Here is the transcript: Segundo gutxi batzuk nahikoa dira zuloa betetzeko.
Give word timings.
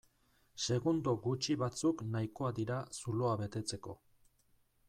Segundo 0.67 1.13
gutxi 1.25 1.57
batzuk 1.65 2.03
nahikoa 2.15 2.51
dira 2.63 2.81
zuloa 3.01 3.39
betetzeko. 3.43 3.99